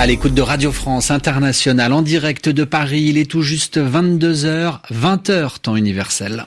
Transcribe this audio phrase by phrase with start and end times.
[0.00, 4.78] À l'écoute de Radio France Internationale en direct de Paris, il est tout juste 22h,
[4.90, 6.46] 20h temps universel.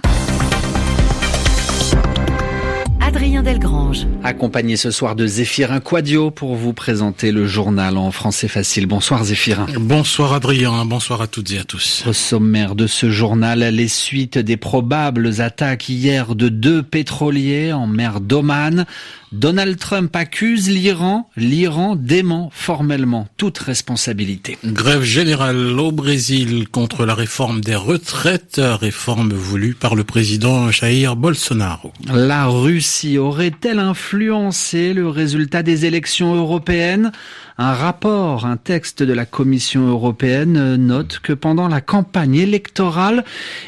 [2.99, 4.07] Adrien Delgrange.
[4.23, 8.87] Accompagné ce soir de Zéphirin Quadio pour vous présenter le journal en français facile.
[8.87, 9.67] Bonsoir Zéphirin.
[9.79, 12.05] Bonsoir Adrien, bonsoir à toutes et à tous.
[12.07, 17.85] Au sommaire de ce journal, les suites des probables attaques hier de deux pétroliers en
[17.85, 18.87] mer d'Oman.
[19.33, 24.59] Donald Trump accuse l'Iran, l'Iran dément formellement toute responsabilité.
[24.63, 31.15] Grève générale au Brésil contre la réforme des retraites, réforme voulue par le président Jair
[31.15, 31.91] Bolsonaro.
[32.13, 37.11] La Russie aurait-elle influencé le résultat des élections européennes?
[37.57, 43.23] Un rapport, un texte de la Commission européenne note que pendant la campagne électorale,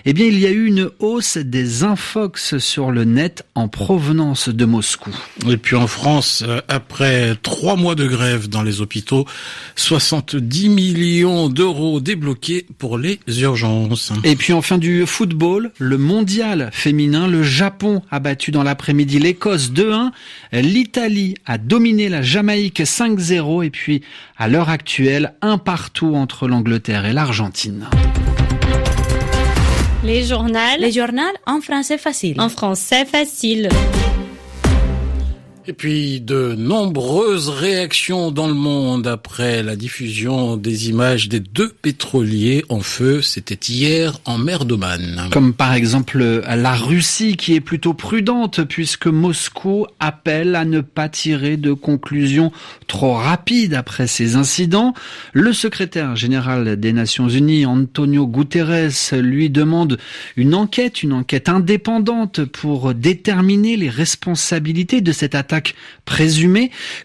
[0.05, 4.50] eh bien, il y a eu une hausse des infox sur le net en provenance
[4.50, 5.12] de Moscou.
[5.55, 9.26] Et puis en France, euh, après trois mois de grève dans les hôpitaux,
[9.77, 14.12] 70 millions d'euros débloqués pour les urgences.
[14.26, 19.71] Et puis enfin du football, le mondial féminin, le Japon a battu dans l'après-midi l'Écosse
[19.71, 20.12] 2-1,
[20.52, 24.02] l'Italie a dominé la Jamaïque 5-0 et puis
[24.37, 27.87] à l'heure actuelle un partout entre l'Angleterre et l'Argentine.
[30.04, 30.60] Les journaux.
[30.80, 32.41] Les journaux en français facile.
[32.41, 33.70] En français facile.
[35.68, 41.70] Et puis de nombreuses réactions dans le monde après la diffusion des images des deux
[41.70, 43.24] pétroliers en feu.
[43.24, 45.30] C'était hier en mer d'Oman.
[45.32, 51.10] Comme par exemple la Russie qui est plutôt prudente puisque Moscou appelle à ne pas
[51.10, 52.52] tirer de conclusions
[52.86, 54.93] trop rapides après ces incidents.
[55.34, 59.98] Le secrétaire général des Nations Unies, Antonio Guterres, lui demande
[60.38, 65.55] une enquête, une enquête indépendante pour déterminer les responsabilités de cette attaque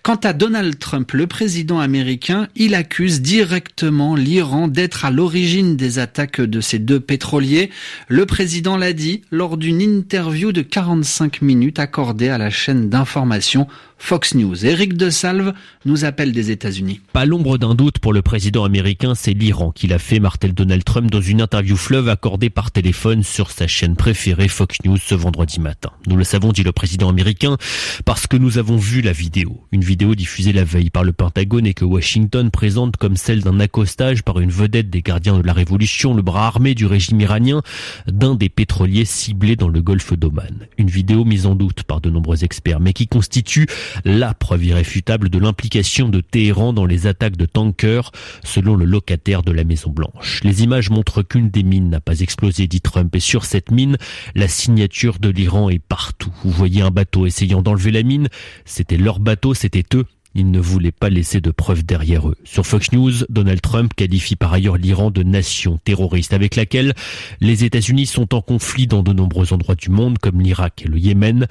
[0.02, 5.98] Quant à Donald Trump, le président américain, il accuse directement l'Iran d'être à l'origine des
[5.98, 7.70] attaques de ces deux pétroliers.
[8.08, 13.66] Le président l'a dit lors d'une interview de 45 minutes accordée à la chaîne d'information
[14.00, 14.66] Fox News.
[14.66, 15.52] Eric de Salve
[15.84, 17.00] nous appelle des États-Unis.
[17.12, 20.82] Pas l'ombre d'un doute pour le président américain, c'est l'Iran qui l'a fait, martel Donald
[20.82, 25.14] Trump dans une interview fleuve accordée par téléphone sur sa chaîne préférée Fox News ce
[25.14, 25.90] vendredi matin.
[26.08, 27.56] Nous le savons, dit le président américain,
[28.04, 29.64] parce que nous avons vu la vidéo.
[29.70, 33.60] Une vidéo diffusée la veille par le Pentagone et que Washington présente comme celle d'un
[33.60, 37.62] accostage par une vedette des gardiens de la révolution, le bras armé du régime iranien,
[38.08, 40.66] d'un des pétroliers ciblés dans le golfe d'Oman.
[40.78, 43.66] Une vidéo mise en doute par de nombreux experts, mais qui constitue
[44.04, 48.12] la preuve irréfutable de l'implication de Téhéran dans les attaques de tankers,
[48.44, 50.40] selon le locataire de la Maison Blanche.
[50.44, 53.96] Les images montrent qu'une des mines n'a pas explosé, dit Trump, et sur cette mine,
[54.34, 56.32] la signature de l'Iran est partout.
[56.44, 58.28] Vous voyez un bateau essayant d'enlever la mine,
[58.64, 60.06] c'était leur bateau, c'était eux.
[60.34, 62.36] Ils ne voulaient pas laisser de preuves derrière eux.
[62.44, 66.94] Sur Fox News, Donald Trump qualifie par ailleurs l'Iran de nation terroriste avec laquelle
[67.40, 70.98] les États-Unis sont en conflit dans de nombreux endroits du monde comme l'Irak et le
[70.98, 71.46] Yémen.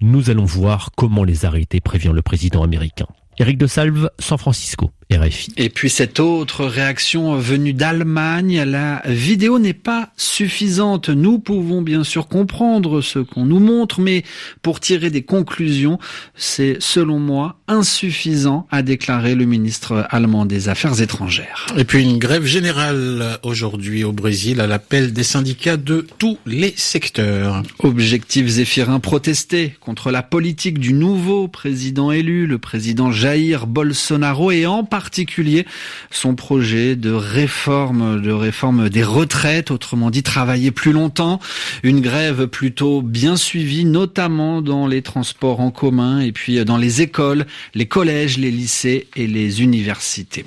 [0.00, 3.06] Nous allons voir comment les arrêter, prévient le président américain.
[3.38, 4.90] Eric de Salve, San Francisco.
[5.56, 11.08] Et puis cette autre réaction venue d'Allemagne, la vidéo n'est pas suffisante.
[11.08, 14.22] Nous pouvons bien sûr comprendre ce qu'on nous montre, mais
[14.62, 15.98] pour tirer des conclusions,
[16.36, 21.66] c'est selon moi insuffisant, a déclaré le ministre allemand des Affaires étrangères.
[21.76, 26.72] Et puis une grève générale aujourd'hui au Brésil à l'appel des syndicats de tous les
[26.76, 27.64] secteurs.
[27.80, 34.66] Objectif Zéphirin protester contre la politique du nouveau président élu, le président Jair Bolsonaro et
[34.66, 34.99] en particulier
[36.10, 41.40] son projet de réforme, de réforme des retraites, autrement dit travailler plus longtemps.
[41.82, 47.02] Une grève plutôt bien suivie, notamment dans les transports en commun et puis dans les
[47.02, 50.44] écoles, les collèges, les lycées et les universités.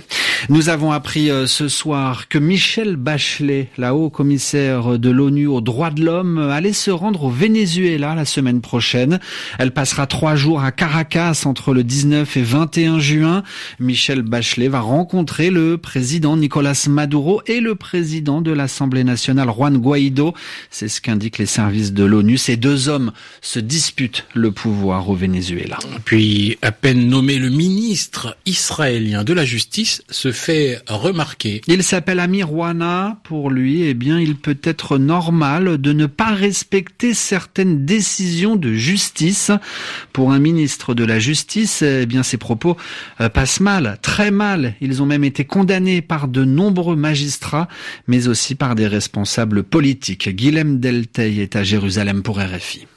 [0.49, 5.61] Nous avons appris euh, ce soir que Michel Bachelet, la haut commissaire de l'ONU aux
[5.61, 9.21] droits de l'homme, allait se rendre au Venezuela la semaine prochaine.
[9.57, 13.43] Elle passera trois jours à Caracas entre le 19 et 21 juin.
[13.79, 19.77] Michel Bachelet va rencontrer le président Nicolas Maduro et le président de l'Assemblée nationale Juan
[19.77, 20.33] Guaido.
[20.69, 22.37] C'est ce qu'indiquent les services de l'ONU.
[22.37, 25.79] Ces deux hommes se disputent le pouvoir au Venezuela.
[26.03, 30.01] Puis, à peine nommé le ministre israélien de la justice,
[31.67, 33.19] Il s'appelle Amir Wana.
[33.23, 38.73] Pour lui, eh bien, il peut être normal de ne pas respecter certaines décisions de
[38.73, 39.51] justice.
[40.11, 42.77] Pour un ministre de la justice, eh bien, ses propos
[43.21, 44.75] euh, passent mal, très mal.
[44.81, 47.67] Ils ont même été condamnés par de nombreux magistrats,
[48.07, 50.29] mais aussi par des responsables politiques.
[50.29, 52.87] Guilhem Deltey est à Jérusalem pour RFI.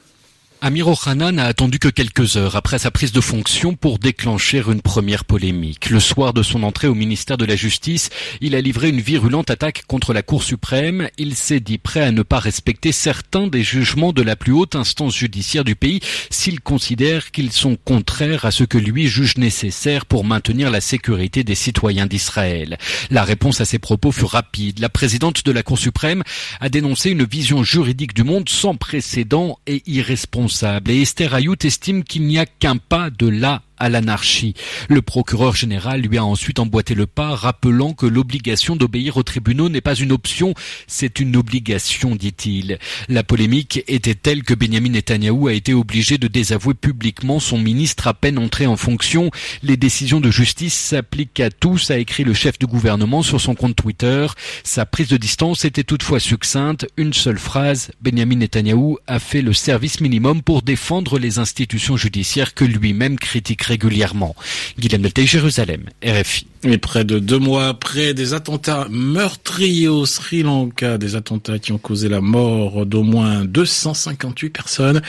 [0.59, 4.81] Amir Ohana n'a attendu que quelques heures après sa prise de fonction pour déclencher une
[4.81, 5.91] première polémique.
[5.91, 8.09] Le soir de son entrée au ministère de la Justice,
[8.41, 11.09] il a livré une virulente attaque contre la Cour suprême.
[11.19, 14.75] Il s'est dit prêt à ne pas respecter certains des jugements de la plus haute
[14.75, 15.99] instance judiciaire du pays
[16.31, 21.43] s'il considère qu'ils sont contraires à ce que lui juge nécessaire pour maintenir la sécurité
[21.43, 22.79] des citoyens d'Israël.
[23.11, 24.79] La réponse à ses propos fut rapide.
[24.79, 26.23] La présidente de la Cour suprême
[26.59, 30.46] a dénoncé une vision juridique du monde sans précédent et irresponsable
[30.89, 34.53] et Esther Ayout estime qu'il n'y a qu'un pas de là à l'anarchie.
[34.89, 39.69] Le procureur général lui a ensuite emboîté le pas, rappelant que l'obligation d'obéir aux tribunaux
[39.69, 40.53] n'est pas une option,
[40.87, 42.79] c'est une obligation, dit-il.
[43.09, 48.07] La polémique était telle que Benjamin Netanyahou a été obligé de désavouer publiquement son ministre
[48.07, 49.31] à peine entré en fonction.
[49.63, 53.55] Les décisions de justice s'appliquent à tous, a écrit le chef du gouvernement sur son
[53.55, 54.27] compte Twitter.
[54.63, 56.87] Sa prise de distance était toutefois succincte.
[56.97, 62.53] Une seule phrase, Benjamin Netanyahou a fait le service minimum pour défendre les institutions judiciaires
[62.53, 64.35] que lui-même critique régulièrement.
[64.79, 66.47] Guillaume Deltay, Jérusalem, RFI.
[66.69, 71.71] Et près de deux mois après des attentats meurtriers au Sri Lanka, des attentats qui
[71.71, 75.01] ont causé la mort d'au moins 258 personnes,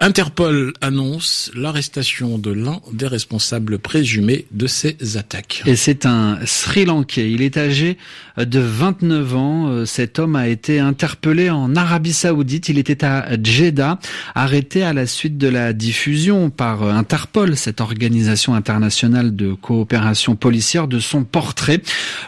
[0.00, 5.62] Interpol annonce l'arrestation de l'un des responsables présumés de ces attaques.
[5.66, 7.30] Et c'est un Sri Lankais.
[7.30, 7.98] Il est âgé
[8.38, 9.86] de 29 ans.
[9.86, 12.70] Cet homme a été interpellé en Arabie Saoudite.
[12.70, 13.98] Il était à Jeddah,
[14.34, 20.88] arrêté à la suite de la diffusion par Interpol, cette organisation internationale de coopération policière
[20.98, 21.80] son portrait.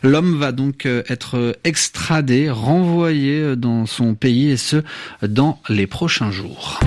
[0.02, 4.82] L'homme va donc euh, être extradé, renvoyé euh, dans son pays et ce,
[5.22, 6.80] dans les prochains jours.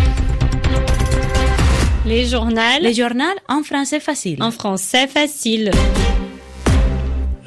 [2.05, 2.61] Les journaux.
[2.81, 4.41] Les journaux en français facile.
[4.41, 5.71] En français facile.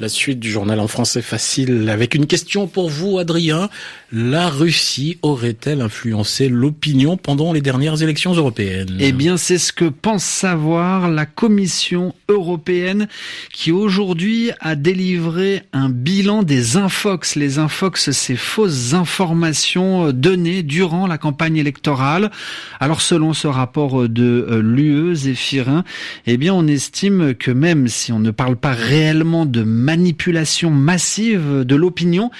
[0.03, 3.69] La suite du journal en français facile avec une question pour vous, Adrien.
[4.11, 8.97] La Russie aurait-elle influencé l'opinion pendant les dernières élections européennes?
[8.99, 13.07] Eh bien, c'est ce que pense savoir la Commission européenne
[13.53, 17.37] qui aujourd'hui a délivré un bilan des infox.
[17.37, 22.29] Les infox, ces fausses informations données durant la campagne électorale.
[22.81, 25.85] Alors, selon ce rapport de l'UE, Zéphirin,
[26.27, 31.63] eh bien, on estime que même si on ne parle pas réellement de manipulation massive
[31.63, 32.31] de l'opinion,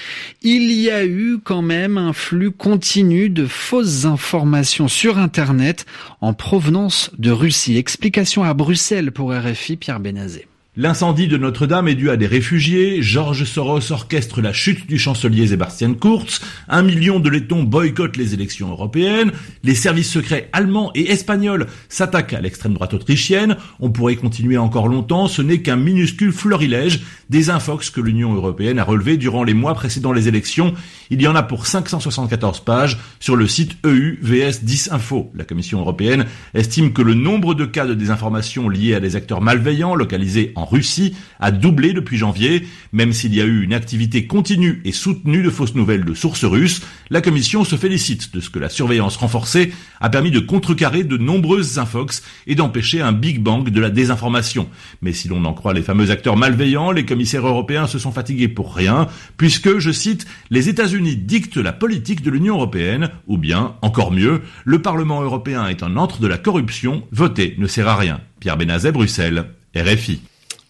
[0.42, 5.86] il y a eu quand même un flux continu de fausses informations sur Internet
[6.20, 7.78] en provenance de Russie.
[7.78, 10.48] Explication à Bruxelles pour RFI, Pierre Benazé.
[10.76, 15.46] L'incendie de Notre-Dame est dû à des réfugiés, Georges Soros orchestre la chute du chancelier
[15.46, 19.34] Sébastien Kurz, un million de Lettons boycottent les élections européennes,
[19.64, 24.88] les services secrets allemands et espagnols s'attaquent à l'extrême droite autrichienne, on pourrait continuer encore
[24.88, 29.54] longtemps, ce n'est qu'un minuscule florilège des infox que l'Union européenne a relevé durant les
[29.54, 30.74] mois précédant les élections.
[31.12, 35.32] Il y en a pour 574 pages sur le site EUVS 10 Info.
[35.36, 39.42] La Commission européenne estime que le nombre de cas de désinformation liés à des acteurs
[39.42, 42.68] malveillants localisés en Russie a doublé depuis janvier.
[42.92, 46.46] Même s'il y a eu une activité continue et soutenue de fausses nouvelles de sources
[46.46, 51.04] russes, la Commission se félicite de ce que la surveillance renforcée a permis de contrecarrer
[51.04, 54.68] de nombreuses infox et d'empêcher un Big Bang de la désinformation.
[55.02, 58.48] Mais si l'on en croit les fameux acteurs malveillants, les commissaires européens se sont fatigués
[58.48, 59.08] pour rien,
[59.38, 64.42] puisque, je cite, les États-Unis dictent la politique de l'Union européenne, ou bien, encore mieux,
[64.66, 68.22] le Parlement européen est un antre de la corruption, voter ne sert à rien.
[68.40, 70.22] Pierre Benazet, Bruxelles, RFI.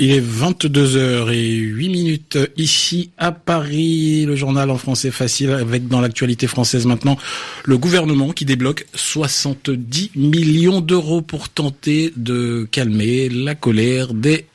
[0.04, 6.46] Il est 22h08 minutes ici à Paris, le journal en français facile avec dans l'actualité
[6.46, 7.18] française maintenant
[7.64, 14.46] le gouvernement qui débloque 70 millions d'euros pour tenter de calmer la colère des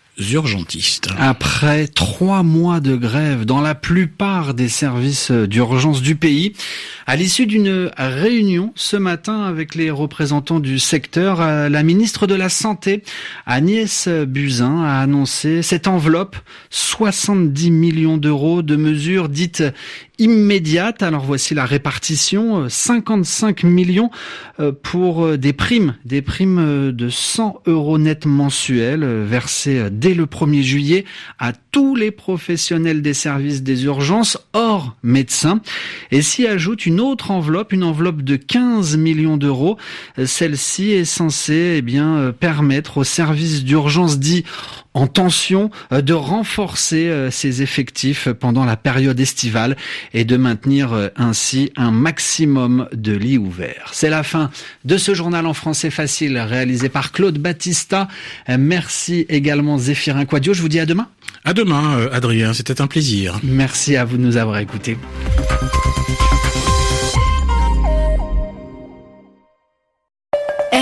[1.16, 6.54] Après trois mois de grève dans la plupart des services d'urgence du pays,
[7.06, 12.48] à l'issue d'une réunion ce matin avec les représentants du secteur, la ministre de la
[12.48, 13.04] Santé,
[13.46, 16.36] Agnès Buzyn, a annoncé cette enveloppe,
[16.70, 19.62] 70 millions d'euros de mesures dites
[20.18, 21.04] immédiates.
[21.04, 24.10] Alors voici la répartition, 55 millions
[24.82, 31.04] pour des primes, des primes de 100 euros net mensuels versées le 1er juillet
[31.38, 35.60] à tous les professionnels des services des urgences hors médecins
[36.10, 39.76] et s'y ajoute une autre enveloppe, une enveloppe de 15 millions d'euros.
[40.24, 44.44] Celle-ci est censée eh bien permettre aux services d'urgence dits
[44.94, 49.76] en tension de renforcer ses effectifs pendant la période estivale
[50.12, 53.90] et de maintenir ainsi un maximum de lits ouverts.
[53.92, 54.50] C'est la fin
[54.84, 58.08] de ce journal en français facile réalisé par Claude Battista.
[58.48, 60.54] Merci également Zéphirin Quadio.
[60.54, 61.08] Je vous dis à demain.
[61.44, 62.52] À demain, Adrien.
[62.52, 63.38] C'était un plaisir.
[63.42, 64.98] Merci à vous de nous avoir écoutés.